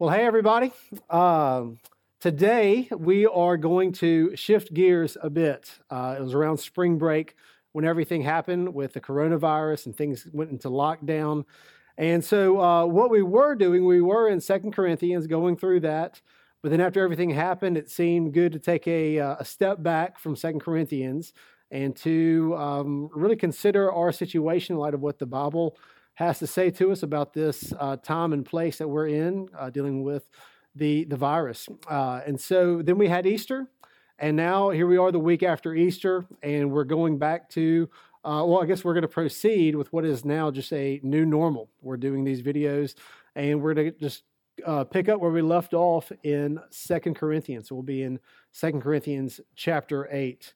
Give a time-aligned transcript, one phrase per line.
[0.00, 0.72] Well, hey, everybody.
[1.10, 1.78] Um,
[2.20, 5.78] today we are going to shift gears a bit.
[5.90, 7.36] Uh, it was around spring break
[7.72, 11.44] when everything happened with the coronavirus and things went into lockdown.
[11.98, 16.22] And so, uh, what we were doing, we were in Second Corinthians going through that.
[16.62, 20.18] But then, after everything happened, it seemed good to take a, uh, a step back
[20.18, 21.34] from Second Corinthians
[21.70, 25.76] and to um, really consider our situation in light of what the Bible
[26.20, 29.70] has to say to us about this uh, time and place that we're in, uh,
[29.70, 30.28] dealing with
[30.74, 31.66] the the virus.
[31.88, 33.66] Uh, and so then we had Easter,
[34.18, 37.88] and now here we are the week after Easter, and we're going back to.
[38.22, 41.24] Uh, well, I guess we're going to proceed with what is now just a new
[41.24, 41.70] normal.
[41.80, 42.94] We're doing these videos,
[43.34, 44.24] and we're going to just
[44.66, 47.72] uh, pick up where we left off in Second Corinthians.
[47.72, 48.20] we'll be in
[48.52, 50.52] Second Corinthians chapter eight.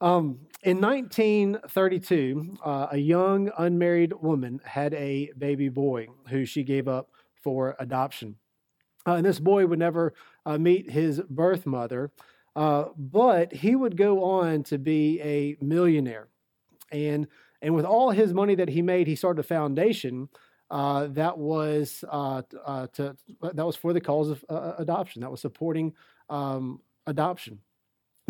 [0.00, 6.88] Um, in 1932, uh, a young unmarried woman had a baby boy who she gave
[6.88, 7.10] up
[7.42, 8.36] for adoption.
[9.06, 10.14] Uh, and this boy would never
[10.44, 12.10] uh, meet his birth mother,
[12.56, 16.28] uh, but he would go on to be a millionaire.
[16.92, 17.26] And,
[17.62, 20.28] and with all his money that he made, he started a foundation
[20.70, 22.42] uh, that was uh,
[22.92, 24.44] to, that was for the cause of
[24.78, 25.22] adoption.
[25.22, 25.94] That was supporting
[26.28, 27.60] um, adoption.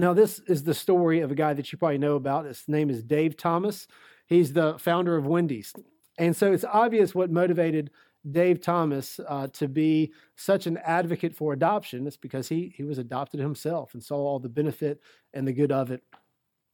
[0.00, 2.46] Now, this is the story of a guy that you probably know about.
[2.46, 3.86] His name is Dave Thomas.
[4.26, 5.74] He's the founder of Wendy's.
[6.16, 7.90] And so it's obvious what motivated
[8.28, 12.06] Dave Thomas uh, to be such an advocate for adoption.
[12.06, 15.02] It's because he, he was adopted himself and saw all the benefit
[15.34, 16.02] and the good of it.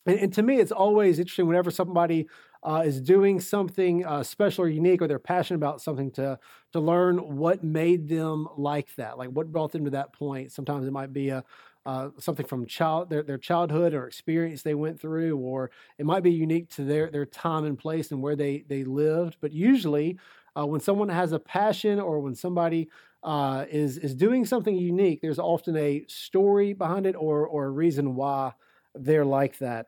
[0.07, 2.29] And, and to me, it's always interesting whenever somebody
[2.63, 6.39] uh, is doing something uh, special or unique or they're passionate about something to,
[6.73, 10.53] to learn what made them like that, like what brought them to that point.
[10.53, 11.45] Sometimes it might be a,
[11.87, 16.23] uh, something from child their, their childhood or experience they went through, or it might
[16.23, 19.37] be unique to their, their time and place and where they, they lived.
[19.41, 20.19] But usually,
[20.59, 22.89] uh, when someone has a passion or when somebody
[23.23, 27.71] uh, is, is doing something unique, there's often a story behind it or, or a
[27.71, 28.53] reason why
[28.95, 29.87] they're like that.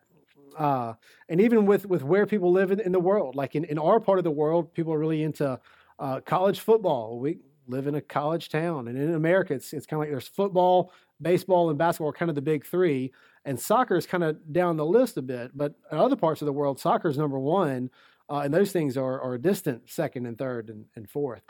[0.57, 0.93] Uh,
[1.27, 3.99] and even with, with where people live in, in the world, like in, in our
[3.99, 5.59] part of the world, people are really into
[5.99, 7.19] uh, college football.
[7.19, 10.27] We live in a college town, and in America, it's, it's kind of like there's
[10.27, 10.91] football,
[11.21, 13.11] baseball and basketball are kind of the big three,
[13.45, 15.51] and soccer is kind of down the list a bit.
[15.55, 17.89] But in other parts of the world, soccer is number one,
[18.29, 21.41] uh, and those things are, are distant second and third and, and fourth.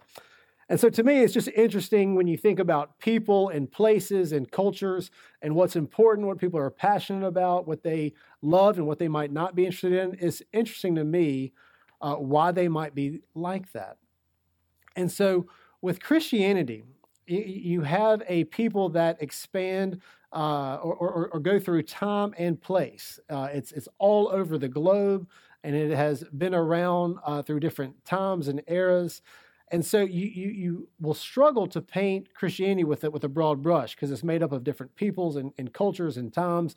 [0.70, 4.50] And so to me, it's just interesting when you think about people and places and
[4.52, 5.10] cultures
[5.42, 8.14] and what's important, what people are passionate about, what they
[8.44, 10.16] love and what they might not be interested in.
[10.20, 11.54] It's interesting to me
[12.02, 13.98] uh, why they might be like that.
[14.96, 15.48] And so
[15.82, 16.84] with Christianity,
[17.38, 20.02] you have a people that expand
[20.32, 23.20] uh, or, or, or, go through time and place.
[23.32, 25.28] Uh, it's, it's all over the globe
[25.64, 29.24] and it has been around uh, through different times and eras.
[29.72, 33.64] And so you, you, you will struggle to paint Christianity with it with a broad
[33.64, 36.76] brush because it's made up of different peoples and, and cultures and times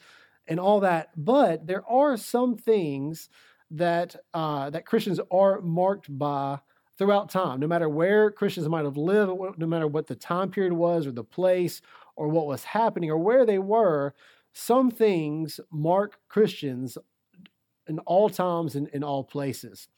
[0.48, 1.10] and all that.
[1.16, 3.28] But there are some things
[3.70, 6.58] that, uh, that Christians are marked by
[6.98, 10.72] throughout time, no matter where Christians might have lived, no matter what the time period
[10.72, 11.80] was or the place
[12.16, 14.14] or what was happening or where they were,
[14.52, 16.98] some things mark Christians
[17.88, 19.88] in all times and in all places.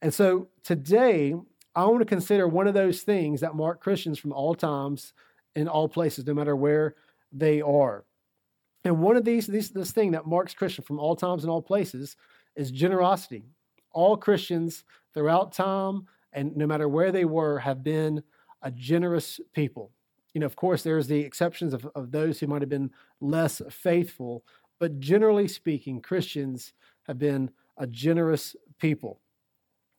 [0.00, 1.34] And so today,
[1.74, 5.12] I want to consider one of those things that mark Christians from all times
[5.54, 6.96] in all places, no matter where
[7.32, 8.04] they are.
[8.84, 11.62] And one of these, these this thing that marks Christian from all times and all
[11.62, 12.16] places
[12.56, 13.44] is generosity.
[13.92, 18.22] All Christians throughout time and no matter where they were, have been
[18.62, 19.92] a generous people.
[20.34, 23.60] You know, of course, there's the exceptions of, of those who might have been less
[23.70, 24.44] faithful,
[24.80, 26.72] but generally speaking, Christians
[27.06, 29.20] have been a generous people.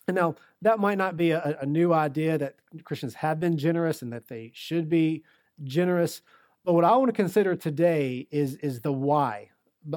[0.07, 4.01] And now, that might not be a, a new idea that Christians have been generous
[4.01, 5.23] and that they should be
[5.63, 6.21] generous.
[6.65, 9.49] But what I want to consider today is, is the why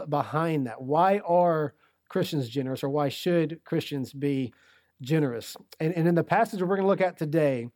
[0.09, 0.83] behind that.
[0.83, 1.75] Why are
[2.09, 4.53] Christians generous, or why should Christians be
[5.01, 5.57] generous.
[5.81, 7.69] And, and in the passage we're going to look at today,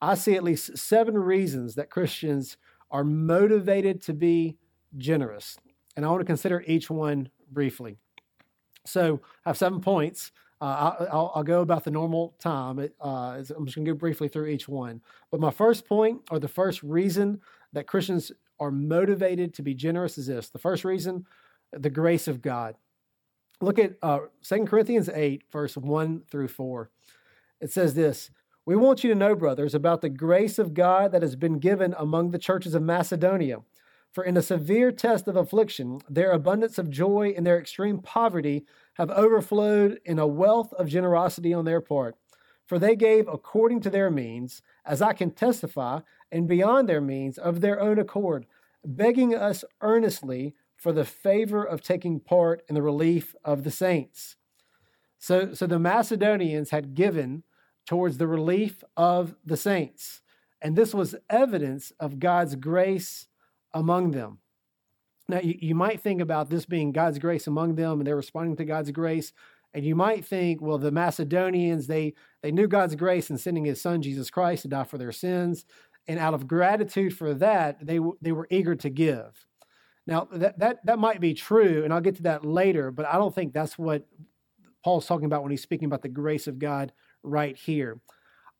[0.00, 2.56] I see at least seven reasons that Christians
[2.90, 4.56] are motivated to be
[4.96, 5.58] generous.
[5.96, 7.96] And I want to consider each one briefly.
[8.86, 10.32] So I have seven points.
[10.60, 12.78] Uh, I'll, I'll, go about the normal time.
[12.78, 15.00] Uh, I'm just going to go briefly through each one.
[15.30, 17.40] But my first point, or the first reason
[17.72, 21.26] that Christians are motivated to be generous, is this the first reason,
[21.72, 22.76] the grace of God.
[23.60, 26.90] Look at uh, 2 Corinthians 8, verse 1 through 4.
[27.60, 28.30] It says this
[28.64, 31.94] We want you to know, brothers, about the grace of God that has been given
[31.98, 33.58] among the churches of Macedonia.
[34.12, 38.64] For in a severe test of affliction, their abundance of joy and their extreme poverty
[38.94, 42.16] have overflowed in a wealth of generosity on their part.
[42.66, 46.00] For they gave according to their means, as I can testify,
[46.32, 48.46] and beyond their means of their own accord,
[48.84, 54.36] begging us earnestly for the favor of taking part in the relief of the saints.
[55.18, 57.44] So, so the Macedonians had given
[57.86, 60.22] towards the relief of the saints.
[60.62, 63.26] And this was evidence of God's grace
[63.74, 64.38] among them.
[65.28, 68.56] Now, you, you might think about this being God's grace among them and they're responding
[68.56, 69.34] to God's grace.
[69.74, 73.82] And you might think, well, the Macedonians, they, they knew God's grace in sending his
[73.82, 75.66] son, Jesus Christ, to die for their sins.
[76.08, 79.46] And out of gratitude for that, they, they were eager to give.
[80.10, 83.12] Now, that, that, that might be true, and I'll get to that later, but I
[83.12, 84.08] don't think that's what
[84.82, 86.92] Paul's talking about when he's speaking about the grace of God
[87.22, 88.00] right here.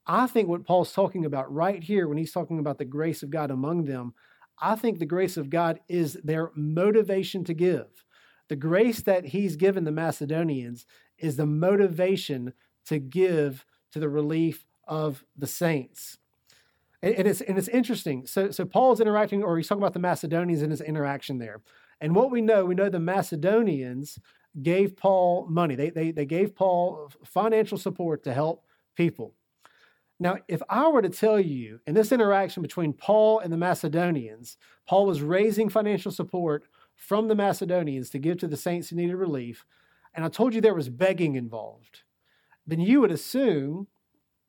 [0.06, 3.30] I think what Paul's talking about right here, when he's talking about the grace of
[3.30, 4.14] God among them,
[4.60, 8.04] I think the grace of God is their motivation to give.
[8.48, 10.86] The grace that he's given the Macedonians
[11.18, 12.52] is the motivation
[12.86, 16.18] to give to the relief of the saints.
[17.02, 18.26] And, and, it's and it's interesting.
[18.26, 21.60] So so Paul's interacting, or he's talking about the Macedonians and his interaction there.
[22.00, 24.18] And what we know, we know the Macedonians
[24.62, 25.74] gave Paul money.
[25.74, 28.64] They, they, they gave Paul financial support to help
[28.96, 29.34] people.
[30.18, 34.58] Now, if I were to tell you in this interaction between Paul and the Macedonians,
[34.86, 36.64] Paul was raising financial support
[36.94, 39.64] from the Macedonians to give to the saints who needed relief,
[40.14, 42.02] and I told you there was begging involved,
[42.66, 43.86] then you would assume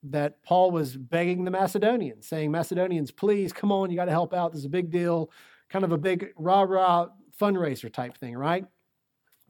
[0.03, 4.33] that Paul was begging the Macedonians, saying, Macedonians, please come on, you got to help
[4.33, 4.51] out.
[4.51, 5.31] This is a big deal,
[5.69, 7.07] kind of a big rah rah
[7.39, 8.65] fundraiser type thing, right?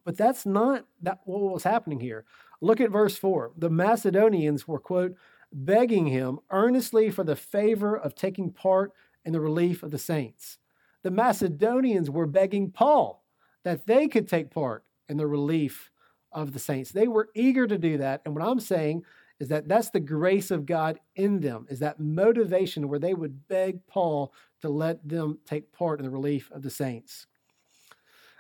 [0.04, 2.26] But that's not that what was happening here.
[2.60, 3.52] Look at verse 4.
[3.58, 5.16] The Macedonians were, quote,
[5.54, 8.92] begging him earnestly for the favor of taking part
[9.26, 10.58] in the relief of the saints.
[11.04, 13.24] The Macedonians were begging Paul
[13.64, 15.92] that they could take part in the relief
[16.32, 16.92] of the saints.
[16.92, 18.22] They were eager to do that.
[18.26, 19.04] And what I'm saying
[19.42, 23.48] is that that's the grace of God in them, is that motivation where they would
[23.48, 27.26] beg Paul to let them take part in the relief of the saints.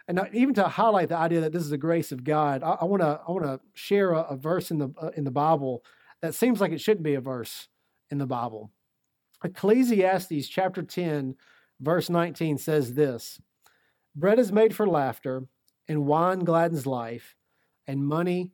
[0.07, 2.85] And now, even to highlight the idea that this is the grace of God, I
[2.85, 5.83] want to I want to share a, a, verse in the uh, in the Bible
[6.21, 7.67] that seems like it shouldn't be a verse
[8.11, 8.69] in the Bible.
[9.43, 11.33] Ecclesiastes chapter 10,
[11.79, 13.39] verse 19 says this
[14.15, 15.47] Bread is made for laughter,
[15.87, 17.35] and wine gladdens life,
[17.87, 18.51] and money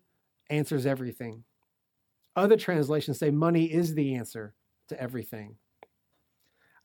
[0.50, 1.44] answers everything.
[2.38, 4.54] Other translations say money is the answer
[4.90, 5.56] to everything.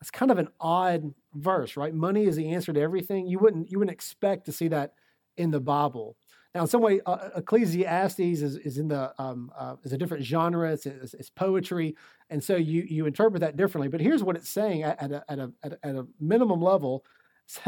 [0.00, 1.94] It's kind of an odd verse, right?
[1.94, 3.26] Money is the answer to everything.
[3.26, 4.94] You wouldn't you wouldn't expect to see that
[5.36, 6.16] in the Bible.
[6.54, 10.24] Now, in some way, uh, Ecclesiastes is, is in the um, uh, is a different
[10.24, 10.72] genre.
[10.72, 11.96] It's, it's, it's, poetry,
[12.30, 13.88] and so you you interpret that differently.
[13.88, 17.04] But here's what it's saying at, at, a, at, a, at a minimum level: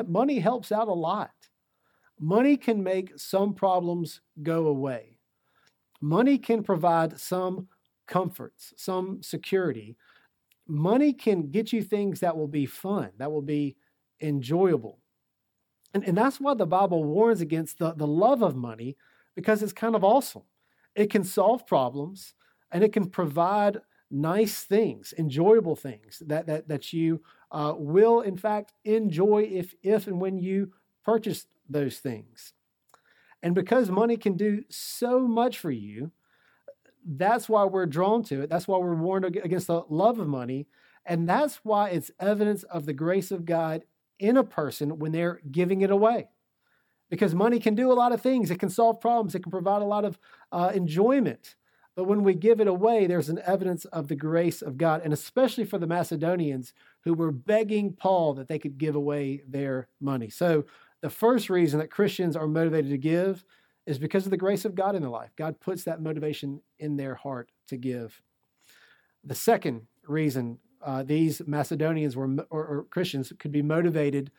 [0.06, 1.32] money helps out a lot.
[2.18, 5.18] Money can make some problems go away.
[6.00, 7.68] Money can provide some
[8.06, 9.96] comforts, some security.
[10.66, 13.76] Money can get you things that will be fun, that will be
[14.20, 14.98] enjoyable.
[15.92, 18.96] And, and that's why the Bible warns against the, the love of money,
[19.34, 20.42] because it's kind of awesome.
[20.94, 22.34] It can solve problems
[22.72, 23.78] and it can provide
[24.10, 27.20] nice things, enjoyable things that, that, that you
[27.50, 30.72] uh, will, in fact, enjoy if, if and when you
[31.04, 32.52] purchase those things.
[33.42, 36.10] And because money can do so much for you,
[37.04, 38.50] that's why we're drawn to it.
[38.50, 40.66] That's why we're warned against the love of money.
[41.06, 43.84] And that's why it's evidence of the grace of God
[44.18, 46.28] in a person when they're giving it away.
[47.10, 49.82] Because money can do a lot of things, it can solve problems, it can provide
[49.82, 50.18] a lot of
[50.50, 51.56] uh, enjoyment.
[51.94, 55.12] But when we give it away, there's an evidence of the grace of God, and
[55.12, 56.72] especially for the Macedonians
[57.04, 60.28] who were begging Paul that they could give away their money.
[60.28, 60.64] So,
[61.02, 63.44] the first reason that Christians are motivated to give
[63.86, 65.30] is because of the grace of God in their life.
[65.36, 68.22] God puts that motivation in their heart to give.
[69.22, 74.30] The second reason uh, these Macedonians were or, or, Christians could be motivated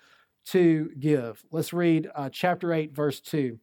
[0.46, 1.44] to give.
[1.52, 3.60] Let's read uh, chapter 8, verse 2.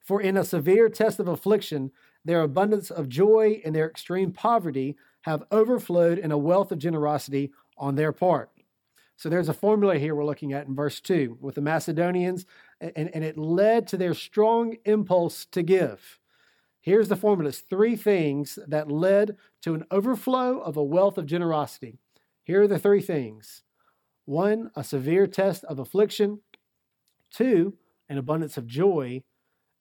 [0.00, 1.90] For in a severe test of affliction,
[2.24, 7.52] their abundance of joy and their extreme poverty have overflowed in a wealth of generosity
[7.76, 8.50] on their part.
[9.16, 12.46] So there's a formula here we're looking at in verse 2 with the Macedonians,
[12.96, 16.18] and, and it led to their strong impulse to give.
[16.80, 21.26] Here's the formula it's three things that led to an overflow of a wealth of
[21.26, 21.98] generosity.
[22.42, 23.62] Here are the three things
[24.26, 26.40] one, a severe test of affliction,
[27.30, 27.74] two,
[28.08, 29.22] an abundance of joy,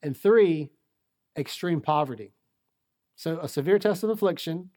[0.02, 0.70] and three,
[1.38, 2.34] extreme poverty.
[3.16, 4.70] So, a severe test of affliction,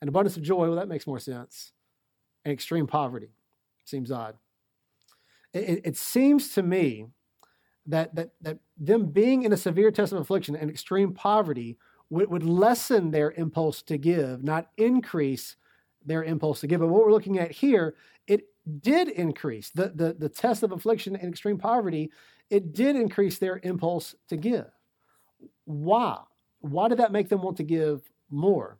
[0.00, 1.72] an abundance of joy, well, that makes more sense,
[2.44, 3.34] and extreme poverty.
[3.84, 4.36] Seems odd.
[5.52, 7.06] It, it seems to me
[7.86, 11.76] that, that, that them being in a severe test of affliction and extreme poverty
[12.10, 15.56] would, would lessen their impulse to give, not increase
[16.04, 16.80] their impulse to give.
[16.80, 17.94] But what we're looking at here,
[18.26, 18.46] it
[18.80, 19.70] did increase.
[19.70, 22.10] The, the, the test of affliction and extreme poverty,
[22.50, 24.70] it did increase their impulse to give.
[25.64, 26.20] Why?
[26.60, 28.78] Why did that make them want to give more?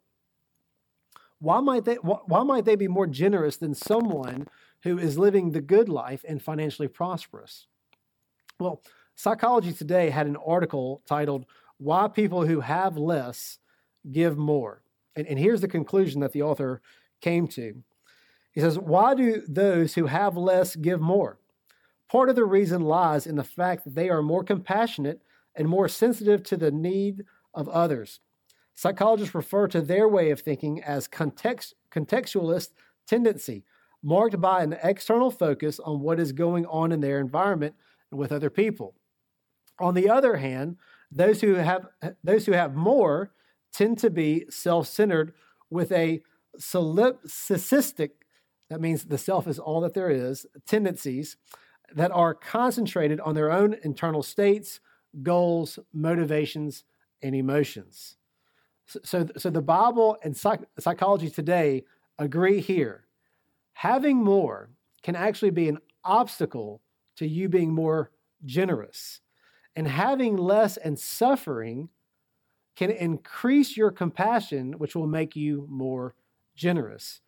[1.39, 4.47] Why might they, why might they be more generous than someone
[4.83, 7.67] who is living the good life and financially prosperous?
[8.61, 8.83] Well,
[9.17, 11.47] Psychology Today had an article titled,
[11.79, 13.59] Why People Who Have Less
[14.13, 14.83] Give More.
[15.17, 16.83] And, and here's the conclusion that the author
[17.23, 17.83] came to.
[18.53, 21.39] He says, Why do those who have less give more?
[22.11, 25.23] Part of the reason lies in the fact that they are more compassionate
[25.55, 27.25] and more sensitive to the need
[27.55, 28.21] of others.
[28.75, 32.71] Psychologists refer to their way of thinking as context, contextualist
[33.07, 33.65] tendency,
[34.03, 37.75] marked by an external focus on what is going on in their environment
[38.11, 38.95] with other people.
[39.79, 40.77] On the other hand,
[41.11, 41.87] those who have
[42.23, 43.33] those who have more
[43.73, 45.33] tend to be self-centered
[45.71, 46.23] with a
[46.59, 48.11] solipsistic
[48.69, 51.37] that means the self is all that there is tendencies
[51.93, 54.81] that are concentrated on their own internal states
[55.23, 56.85] goals motivations
[57.23, 58.17] and emotions
[58.87, 61.85] so, so the bible and psych- psychology today
[62.19, 63.07] agree here
[63.75, 64.71] having more
[65.03, 66.81] can actually be an obstacle
[67.17, 68.11] to you being more
[68.45, 69.21] generous
[69.77, 71.89] and having less and suffering
[72.77, 76.15] can increase your compassion, which will make you more
[76.55, 77.21] generous.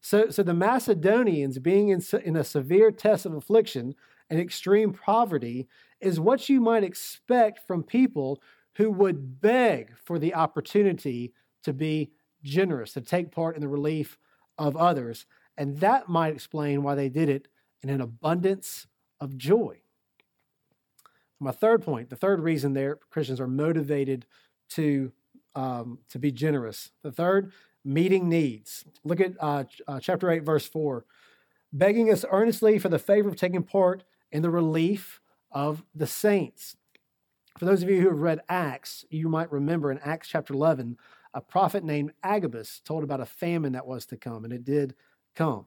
[0.00, 3.94] So, so the Macedonians being in, in a severe test of affliction
[4.30, 5.68] and extreme poverty
[6.00, 8.40] is what you might expect from people
[8.76, 11.32] who would beg for the opportunity
[11.64, 12.10] to be
[12.44, 14.18] generous, to take part in the relief
[14.56, 15.26] of others.
[15.56, 17.48] And that might explain why they did it
[17.82, 18.86] in an abundance
[19.20, 19.80] of joy.
[21.40, 24.26] My third point, the third reason there Christians are motivated
[24.70, 25.12] to
[25.54, 26.90] um, to be generous.
[27.02, 27.52] The third,
[27.84, 28.84] meeting needs.
[29.04, 31.04] Look at uh, uh, chapter eight, verse four,
[31.72, 35.20] begging us earnestly for the favor of taking part in the relief
[35.50, 36.76] of the saints.
[37.58, 40.96] For those of you who have read Acts, you might remember in Acts chapter 11,
[41.34, 44.94] a prophet named Agabus told about a famine that was to come, and it did
[45.34, 45.66] come.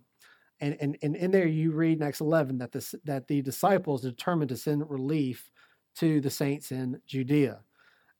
[0.62, 4.03] And, and, and in there, you read in Acts 11 that, the that the disciples
[4.03, 5.51] determined to send relief
[5.96, 7.62] to the saints in Judea.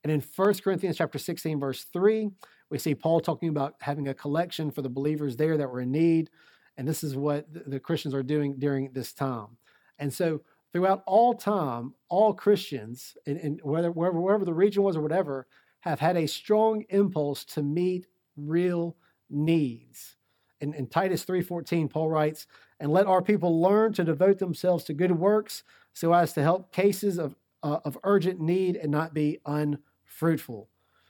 [0.02, 2.28] And in 1 Corinthians chapter 16, verse 3,
[2.70, 5.92] we see Paul talking about having a collection for the believers there that were in
[5.92, 6.30] need.
[6.76, 9.58] And this is what the Christians are doing during this time.
[9.98, 10.40] And so
[10.72, 15.46] throughout all time, all Christians, and, and whether wherever, wherever the region was or whatever,
[15.80, 18.06] have had a strong impulse to meet
[18.36, 18.96] real
[19.30, 20.16] needs.
[20.62, 22.46] In, in Titus 3:14, Paul writes,
[22.80, 26.72] "And let our people learn to devote themselves to good works, so as to help
[26.72, 30.68] cases of uh, of urgent need and not be unfruitful.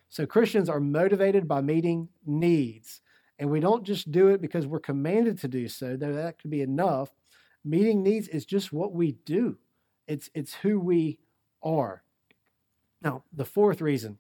[0.09, 3.01] So Christians are motivated by meeting needs.
[3.39, 6.51] And we don't just do it because we're commanded to do so, though that could
[6.51, 7.11] be enough.
[7.65, 9.57] Meeting needs is just what we do.
[10.07, 11.19] It's it's who we
[11.63, 12.03] are.
[13.01, 14.19] Now, the fourth reason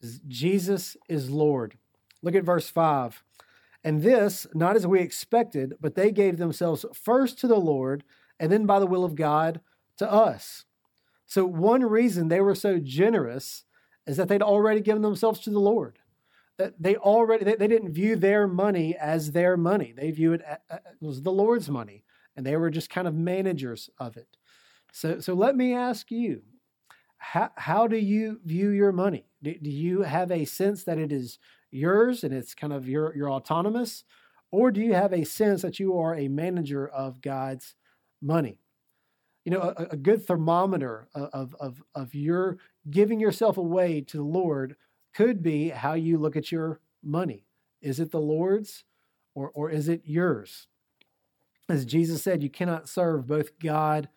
[0.00, 1.76] is Jesus is Lord.
[2.22, 3.22] Look at verse 5.
[3.82, 8.04] And this, not as we expected, but they gave themselves first to the Lord,
[8.38, 9.60] and then by the will of God
[9.96, 10.64] to us.
[11.26, 13.64] So, one reason they were so generous
[14.06, 15.98] is that they'd already given themselves to the Lord.
[16.78, 19.94] They already they, didn't view their money as their money.
[19.96, 22.04] They view it as, was the Lord's money,
[22.36, 24.36] and they were just kind of managers of it.
[24.92, 26.42] So, so let me ask you,
[27.16, 29.26] how, how do you view your money?
[29.42, 31.38] Do you have a sense that it is
[31.70, 34.04] yours and it's kind of your, your autonomous?
[34.50, 37.74] Or do you have a sense that you are a manager of God's
[38.20, 38.60] money?
[39.44, 42.58] you know, a, a good thermometer of, of, of your
[42.90, 44.76] giving yourself away to the Lord
[45.14, 47.46] could be how you look at your money.
[47.80, 48.84] Is it the Lord's
[49.34, 50.66] or, or is it yours?
[51.68, 54.08] As Jesus said, you cannot serve both God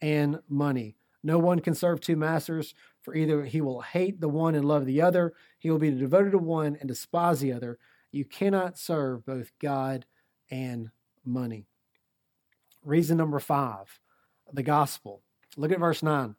[0.00, 0.96] and money.
[1.22, 4.86] No one can serve two masters, for either he will hate the one and love
[4.86, 7.78] the other, he will be devoted to one and despise the other.
[8.12, 10.06] You cannot serve both God
[10.50, 10.90] and
[11.24, 11.66] money.
[12.84, 14.00] Reason number five
[14.52, 15.22] the gospel.
[15.56, 16.34] Look at verse 9.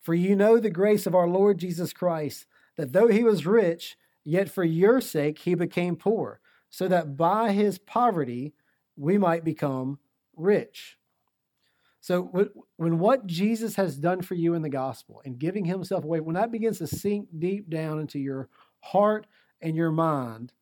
[0.00, 3.96] For you know the grace of our Lord Jesus Christ, that though he was rich,
[4.24, 8.54] yet for your sake he became poor, so that by his poverty
[8.96, 9.98] we might become
[10.36, 10.96] rich.
[12.06, 12.30] So,
[12.76, 16.36] when what Jesus has done for you in the gospel and giving himself away, when
[16.36, 18.48] that begins to sink deep down into your
[18.78, 19.26] heart
[19.60, 20.52] and your mind,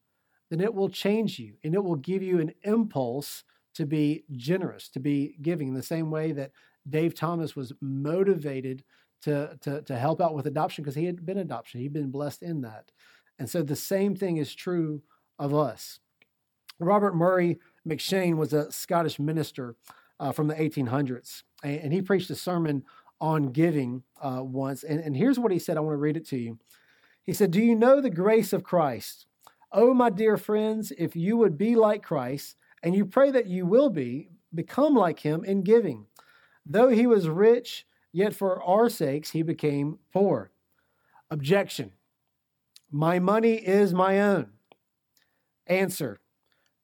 [0.48, 4.88] then it will change you and it will give you an impulse to be generous,
[4.88, 6.52] to be giving, in the same way that
[6.88, 8.82] Dave Thomas was motivated
[9.24, 11.78] to, to, to help out with adoption because he had been adoption.
[11.78, 12.90] He'd been blessed in that.
[13.38, 15.02] And so the same thing is true
[15.38, 16.00] of us.
[16.80, 19.76] Robert Murray M'Cheyne was a Scottish minister
[20.20, 22.84] uh, from the 1800s, and, and, he preached a sermon
[23.20, 24.84] on giving uh, once.
[24.84, 26.58] And, and here's what he said I want to read it to you.
[27.22, 29.26] He said, Do you know the grace of Christ?
[29.72, 33.66] Oh, my dear friends, if you would be like Christ, and you pray that you
[33.66, 36.06] will be, become like him in giving.
[36.64, 40.52] Though he was rich, yet for our sakes he became poor.
[41.30, 41.92] Objection
[42.90, 44.50] My money is my own.
[45.66, 46.20] Answer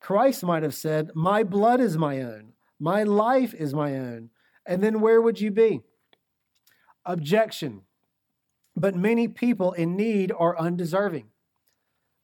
[0.01, 4.31] Christ might have said, My blood is my own, my life is my own.
[4.67, 5.83] And then where would you be?
[7.05, 7.83] Objection
[8.75, 11.29] But many people in need are undeserving.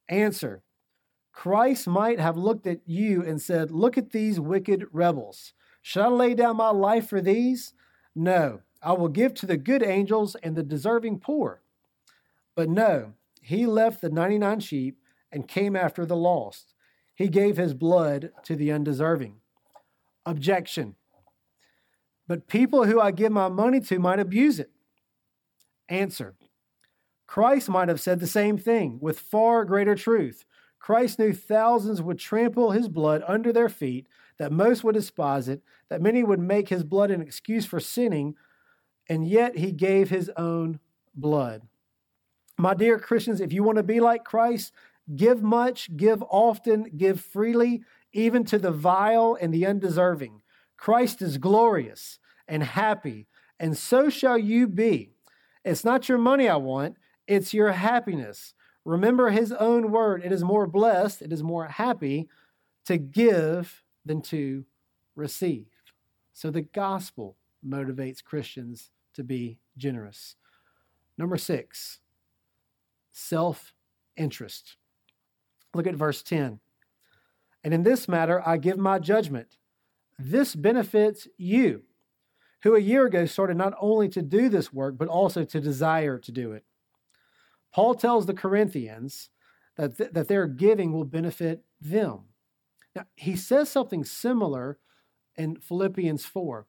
[0.08, 0.62] Answer
[1.32, 5.52] Christ might have looked at you and said, Look at these wicked rebels.
[5.82, 7.74] Should I lay down my life for these?
[8.14, 11.62] No, I will give to the good angels and the deserving poor.
[12.54, 14.98] But no, he left the 99 sheep
[15.30, 16.74] and came after the lost.
[17.14, 19.36] He gave his blood to the undeserving.
[20.26, 20.96] Objection.
[22.28, 24.70] But people who I give my money to might abuse it.
[25.88, 26.34] Answer.
[27.26, 30.44] Christ might have said the same thing with far greater truth.
[30.78, 34.06] Christ knew thousands would trample his blood under their feet,
[34.38, 38.34] that most would despise it, that many would make his blood an excuse for sinning,
[39.08, 40.78] and yet he gave his own
[41.14, 41.62] blood.
[42.58, 44.72] My dear Christians, if you want to be like Christ,
[45.14, 47.82] give much, give often, give freely,
[48.16, 50.40] even to the vile and the undeserving.
[50.76, 52.18] Christ is glorious
[52.48, 53.26] and happy,
[53.60, 55.12] and so shall you be.
[55.64, 56.96] It's not your money I want,
[57.26, 58.54] it's your happiness.
[58.84, 62.28] Remember his own word it is more blessed, it is more happy
[62.86, 64.64] to give than to
[65.14, 65.66] receive.
[66.32, 70.36] So the gospel motivates Christians to be generous.
[71.18, 72.00] Number six,
[73.12, 73.74] self
[74.16, 74.76] interest.
[75.74, 76.60] Look at verse 10.
[77.66, 79.56] And in this matter, I give my judgment.
[80.20, 81.82] This benefits you,
[82.62, 86.16] who a year ago started not only to do this work, but also to desire
[86.16, 86.64] to do it.
[87.74, 89.30] Paul tells the Corinthians
[89.76, 92.26] that, th- that their giving will benefit them.
[92.94, 94.78] Now, he says something similar
[95.34, 96.68] in Philippians 4.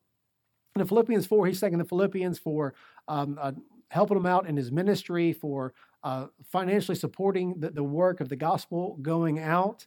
[0.78, 2.74] In Philippians 4, he's thanking the Philippians for
[3.08, 3.52] um, uh,
[3.90, 8.36] helping him out in his ministry, for uh, financially supporting the, the work of the
[8.36, 9.86] gospel going out.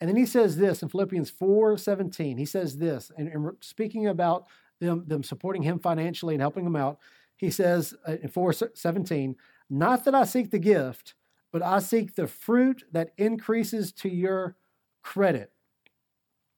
[0.00, 2.38] And then he says this in Philippians 4 17.
[2.38, 4.46] He says this, and, and speaking about
[4.80, 6.98] them, them supporting him financially and helping him out,
[7.36, 9.36] he says uh, in 4 17,
[9.68, 11.14] Not that I seek the gift,
[11.52, 14.56] but I seek the fruit that increases to your
[15.02, 15.52] credit.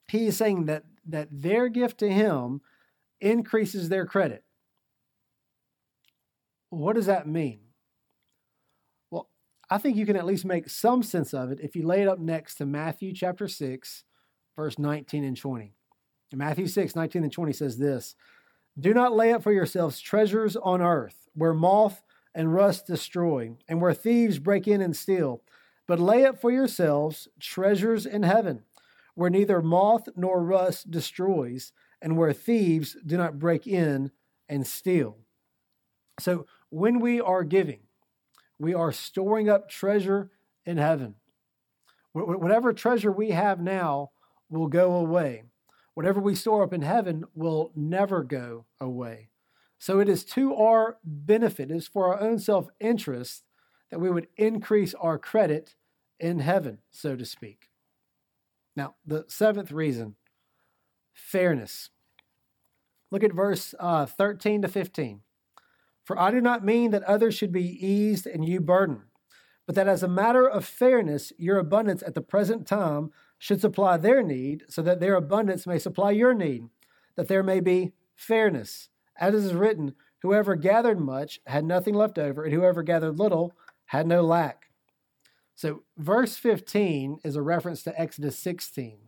[0.09, 2.61] He is saying that, that their gift to him
[3.20, 4.44] increases their credit.
[6.70, 7.61] What does that mean?
[9.73, 12.09] I think you can at least make some sense of it if you lay it
[12.09, 14.05] up next to Matthew chapter 6,
[14.57, 15.73] verse 19 and 20.
[16.35, 18.17] Matthew 6, 19 and 20 says this
[18.79, 22.03] Do not lay up for yourselves treasures on earth, where moth
[22.35, 25.43] and rust destroy, and where thieves break in and steal,
[25.87, 28.65] but lay up for yourselves treasures in heaven,
[29.15, 34.11] where neither moth nor rust destroys, and where thieves do not break in
[34.49, 35.19] and steal.
[36.19, 37.81] So when we are giving,
[38.61, 40.31] we are storing up treasure
[40.66, 41.14] in heaven.
[42.12, 44.11] Whatever treasure we have now
[44.51, 45.44] will go away.
[45.94, 49.31] Whatever we store up in heaven will never go away.
[49.79, 53.44] So it is to our benefit, it is for our own self interest
[53.90, 55.75] that we would increase our credit
[56.18, 57.70] in heaven, so to speak.
[58.77, 60.16] Now, the seventh reason
[61.14, 61.88] fairness.
[63.11, 65.23] Look at verse uh, 13 to 15.
[66.11, 69.03] For I do not mean that others should be eased and you burdened,
[69.64, 73.96] but that as a matter of fairness, your abundance at the present time should supply
[73.96, 76.64] their need, so that their abundance may supply your need,
[77.14, 78.88] that there may be fairness.
[79.20, 83.53] As is written, whoever gathered much had nothing left over, and whoever gathered little
[83.85, 84.70] had no lack.
[85.55, 88.99] So, verse 15 is a reference to Exodus 16.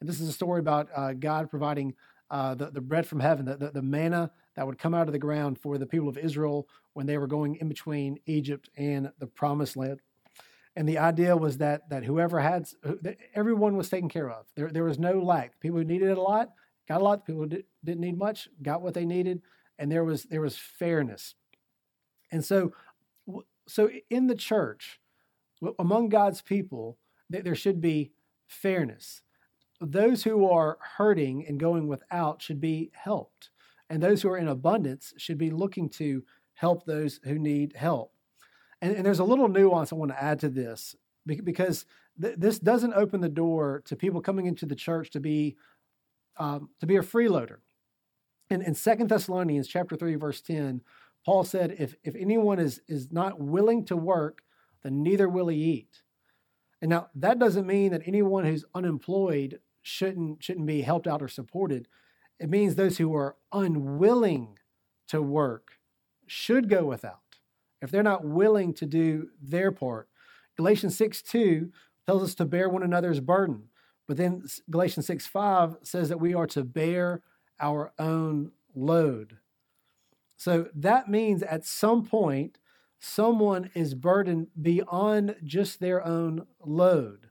[0.00, 1.94] And this is a story about uh, God providing
[2.32, 5.12] uh, the, the bread from heaven, the, the, the manna that would come out of
[5.12, 9.12] the ground for the people of Israel when they were going in between Egypt and
[9.18, 10.00] the promised land.
[10.74, 12.66] And the idea was that that whoever had
[13.02, 14.46] that everyone was taken care of.
[14.56, 15.60] There there was no lack.
[15.60, 16.48] People who needed it a lot
[16.88, 17.26] got a lot.
[17.26, 19.42] People who did, didn't need much got what they needed,
[19.78, 21.34] and there was there was fairness.
[22.30, 22.72] And so
[23.68, 24.98] so in the church,
[25.78, 26.96] among God's people,
[27.28, 28.12] there should be
[28.46, 29.20] fairness.
[29.82, 33.50] Those who are hurting and going without should be helped
[33.92, 38.14] and those who are in abundance should be looking to help those who need help.
[38.80, 41.84] And, and there's a little nuance I want to add to this because
[42.18, 45.56] th- this doesn't open the door to people coming into the church to be
[46.38, 47.56] um, to be a freeloader.
[48.48, 50.80] In, in 2 Thessalonians chapter 3, verse 10,
[51.26, 54.40] Paul said, if, if anyone is, is not willing to work,
[54.82, 56.02] then neither will he eat.
[56.80, 61.28] And now that doesn't mean that anyone who's unemployed shouldn't, shouldn't be helped out or
[61.28, 61.88] supported.
[62.38, 64.58] It means those who are unwilling
[65.08, 65.78] to work
[66.26, 67.18] should go without
[67.80, 70.08] if they're not willing to do their part.
[70.56, 71.70] Galatians 6 2
[72.06, 73.64] tells us to bear one another's burden.
[74.06, 77.22] But then Galatians 6 5 says that we are to bear
[77.60, 79.38] our own load.
[80.36, 82.58] So that means at some point,
[82.98, 87.28] someone is burdened beyond just their own load.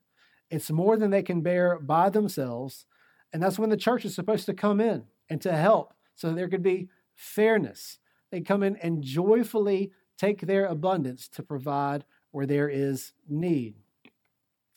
[0.52, 2.86] It's more than they can bear by themselves.
[3.34, 6.50] And that's when the church is supposed to come in and to help so there
[6.50, 8.00] could be fairness.
[8.32, 13.76] They come in and joyfully take their abundance to provide where there is need.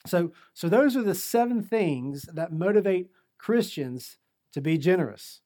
[0.06, 4.18] So, so those are the seven things that motivate Christians
[4.52, 5.40] to be generous.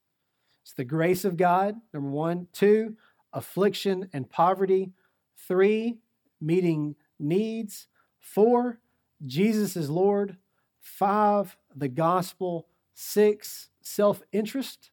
[0.62, 2.48] It's the grace of God, number one.
[2.52, 2.96] Two,
[3.32, 4.92] affliction and poverty.
[5.36, 5.98] Three,
[6.40, 7.86] meeting needs.
[8.20, 8.80] Four,
[9.26, 10.36] Jesus is Lord.
[10.80, 12.68] Five, the gospel.
[12.94, 14.90] Six, self interest.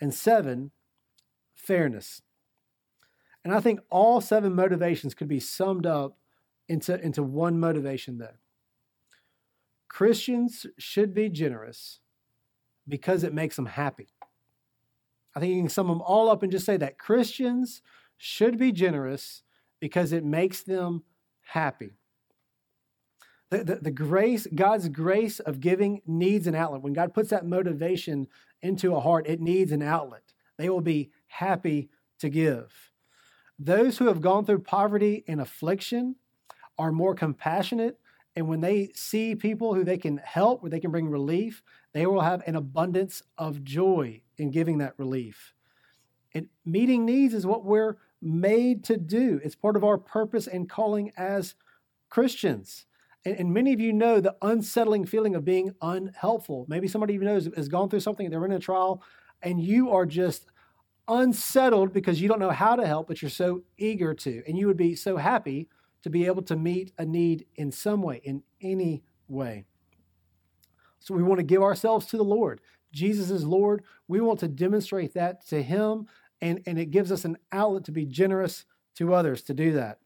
[0.00, 0.70] And seven,
[1.54, 2.22] fairness.
[3.44, 6.16] And I think all seven motivations could be summed up
[6.68, 8.36] into, into one motivation, though.
[9.88, 12.00] Christians should be generous
[12.88, 14.08] because it makes them happy.
[15.34, 17.82] I think you can sum them all up and just say that Christians
[18.16, 19.42] should be generous
[19.80, 21.02] because it makes them
[21.42, 21.92] happy.
[23.54, 26.82] The, the, the, grace, God's grace of giving needs an outlet.
[26.82, 28.26] When God puts that motivation
[28.62, 30.32] into a heart, it needs an outlet.
[30.56, 31.88] They will be happy
[32.18, 32.90] to give.
[33.56, 36.16] Those who have gone through poverty and affliction
[36.78, 38.00] are more compassionate.
[38.34, 41.62] And when they see people who they can help, where they can bring relief,
[41.92, 45.54] they will have an abundance of joy in giving that relief.
[46.34, 49.40] And meeting needs is what we're made to do.
[49.44, 51.54] It's part of our purpose and calling as
[52.10, 52.86] Christians.
[53.24, 56.66] And, and, many of you know the unsettling feeling of being unhelpful.
[56.68, 59.02] Maybe somebody you know has, has gone through something, they're in a trial,
[59.42, 60.46] and you are just
[61.08, 64.42] unsettled because you don't know how to help, but you're so eager to.
[64.46, 65.68] And you would be so happy
[66.02, 69.64] to be able to meet a need in some way, in any way.
[71.00, 72.60] So we want to give ourselves to the Lord.
[72.92, 73.82] Jesus is Lord.
[74.08, 76.06] We want to demonstrate that to Him,
[76.40, 78.64] and, and it gives us an outlet to be generous
[78.96, 79.98] to others to do that.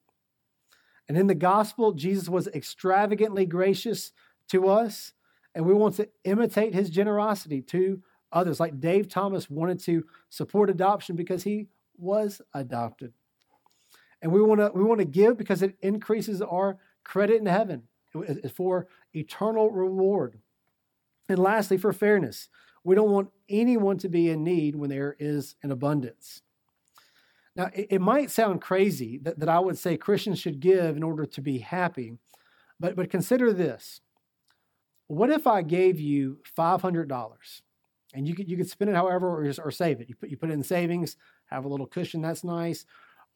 [1.09, 4.13] And in the gospel, Jesus was extravagantly gracious
[4.49, 5.13] to us,
[5.55, 8.61] and we want to imitate His generosity to others.
[8.61, 13.13] Like Dave Thomas wanted to support adoption because he was adopted.
[14.21, 17.85] And we want to we want to give because it increases our credit in heaven
[18.15, 20.39] uh, uh, for eternal reward.
[21.29, 22.49] And lastly, for fairness,
[22.85, 26.43] we don't want anyone to be in need when there is an abundance.
[27.59, 31.03] Now, it, it might sound crazy that, that I would say Christians should give in
[31.03, 32.15] order to be happy,
[32.81, 34.01] but, but consider this.
[35.09, 37.61] What if I gave you $500
[38.15, 40.09] and you could, you could spend it however or, or save it?
[40.09, 41.17] You put, you put it in savings,
[41.47, 42.87] have a little cushion, that's nice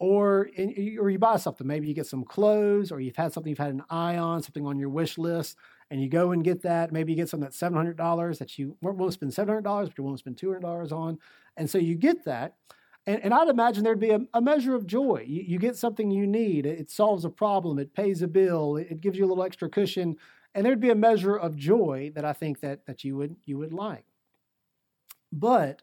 [0.02, 1.64] or in, or you buy something.
[1.64, 4.66] Maybe you get some clothes, or you've had something you've had an eye on, something
[4.66, 5.56] on your wish list,
[5.92, 6.90] and you go and get that.
[6.90, 9.88] Maybe you get something that's seven hundred dollars that you to spend seven hundred dollars,
[9.88, 11.20] but you want to spend two hundred dollars on,
[11.56, 12.56] and so you get that.
[13.06, 15.24] And, and I'd imagine there'd be a, a measure of joy.
[15.26, 16.66] You, you, get something you need.
[16.66, 17.78] It, solves a problem.
[17.78, 18.76] It pays a bill.
[18.76, 20.16] It, it gives you a little extra cushion,
[20.54, 23.58] and there'd be a measure of joy that I think that that you would you
[23.58, 24.04] would like.
[25.32, 25.82] But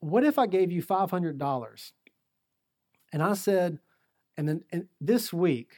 [0.00, 1.92] what if I gave you five hundred dollars?
[3.12, 3.80] And I said,
[4.36, 5.72] and then and this week,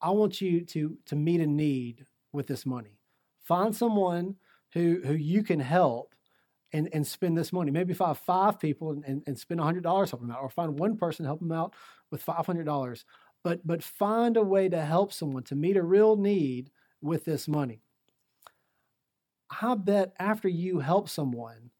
[0.00, 2.98] I want you to to meet a need with this money.
[3.44, 4.36] Find someone
[4.72, 6.14] who who you can help
[6.72, 7.70] and, and spend this money.
[7.70, 10.96] Maybe find five people and, and, and spend $100 helping them out, or find one
[10.96, 11.74] person, help them out
[12.10, 13.04] with $500.
[13.42, 17.48] But, but find a way to help someone to meet a real need with this
[17.48, 17.80] money.
[19.62, 21.70] I bet after you help someone,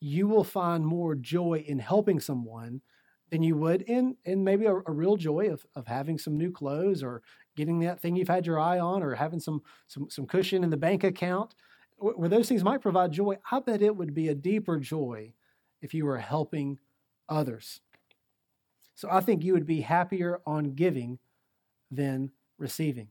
[0.00, 2.82] you will find more joy in helping someone
[3.30, 6.50] than you would in in maybe a, a, real joy of, of having some new
[6.50, 7.22] clothes or
[7.56, 10.70] getting that thing you've had your eye on or having some some some cushion in
[10.70, 11.54] the bank account
[11.98, 15.32] where those things might provide joy i bet it would be a deeper joy
[15.82, 16.78] if you were helping
[17.28, 17.80] others
[18.94, 21.18] so i think you would be happier on giving
[21.90, 23.08] than receiving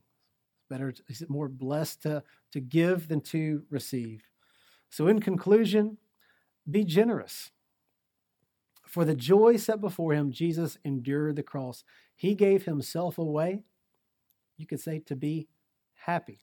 [0.58, 2.22] it's better is it more blessed to
[2.52, 4.24] to give than to receive
[4.90, 5.98] so in conclusion
[6.70, 7.50] be generous
[8.86, 11.84] For the joy set before him, Jesus endured the cross.
[12.16, 13.64] He gave himself away,
[14.56, 15.48] you could say, to be
[15.94, 16.40] happy.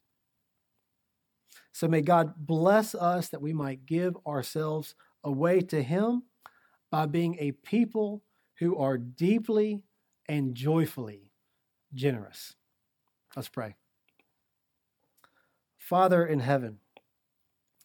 [1.75, 6.23] So may God bless us that we might give ourselves away to him
[6.89, 8.23] by being a people
[8.59, 9.83] who are deeply
[10.29, 11.33] and joyfully
[11.93, 12.55] generous.
[13.35, 13.75] Let's pray.
[15.77, 16.77] Father in heaven,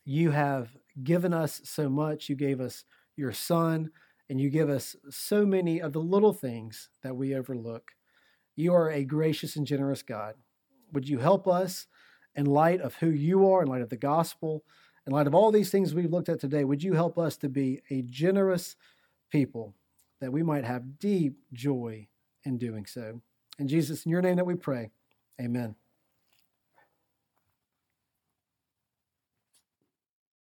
[0.05, 0.69] you have
[1.03, 2.29] given us so much.
[2.29, 2.85] You gave us
[3.17, 3.91] your Son,
[4.29, 7.91] and you give us so many of the little things that we overlook.
[8.55, 10.37] You are a gracious and generous God.
[10.93, 11.89] Would you help us
[12.35, 14.65] in light of who you are, in light of the gospel,
[15.07, 16.65] in light of all these things we've looked at today?
[16.65, 18.77] Would you help us to be a generous
[19.31, 19.75] people
[20.21, 22.09] that we might have deep joy
[22.45, 23.21] in doing so?
[23.59, 24.91] In Jesus, in your name that we pray,
[25.41, 25.75] amen.